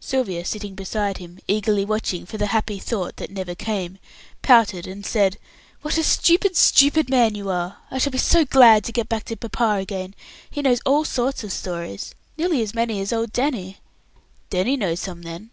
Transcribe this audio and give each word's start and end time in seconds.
Sylvia, 0.00 0.46
sitting 0.46 0.74
beside 0.74 1.18
him, 1.18 1.38
eagerly 1.46 1.84
watching 1.84 2.24
for 2.24 2.38
the 2.38 2.46
happy 2.46 2.78
thought 2.78 3.18
that 3.18 3.30
never 3.30 3.54
came, 3.54 3.98
pouted 4.40 4.86
and 4.86 5.04
said, 5.04 5.36
"What 5.82 5.98
a 5.98 6.02
stupid, 6.02 6.56
stupid 6.56 7.10
man 7.10 7.34
you 7.34 7.50
are! 7.50 7.76
I 7.90 7.98
shall 7.98 8.10
be 8.12 8.16
so 8.16 8.46
glad 8.46 8.84
to 8.84 8.92
get 8.92 9.10
back 9.10 9.24
to 9.24 9.36
papa 9.36 9.72
again. 9.78 10.14
He 10.50 10.62
knows 10.62 10.80
all 10.86 11.04
sorts 11.04 11.44
of 11.44 11.52
stories, 11.52 12.14
nearly 12.38 12.62
as 12.62 12.72
many 12.72 13.02
as 13.02 13.12
old 13.12 13.34
Danny." 13.34 13.76
"Danny 14.48 14.78
knows 14.78 15.00
some, 15.00 15.20
then?" 15.20 15.50